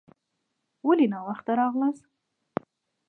[0.85, 2.05] ولي ناوخته راغلاست؟